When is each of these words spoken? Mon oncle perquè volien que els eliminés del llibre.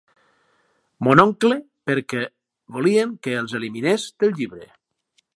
Mon 1.07 1.21
oncle 1.23 1.57
perquè 1.91 2.23
volien 2.77 3.13
que 3.27 3.35
els 3.41 3.53
eliminés 3.59 4.07
del 4.25 4.33
llibre. 4.41 4.71